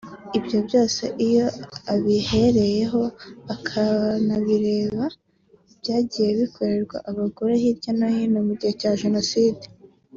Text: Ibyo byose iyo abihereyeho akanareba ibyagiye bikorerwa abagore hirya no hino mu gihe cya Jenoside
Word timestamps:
Ibyo 0.37 0.59
byose 0.67 1.03
iyo 1.27 1.45
abihereyeho 1.93 3.01
akanareba 3.53 5.03
ibyagiye 5.71 6.29
bikorerwa 6.39 6.97
abagore 7.09 7.51
hirya 7.61 7.91
no 7.97 8.07
hino 8.15 8.39
mu 8.47 8.53
gihe 8.59 8.73
cya 8.81 8.91
Jenoside 9.01 9.65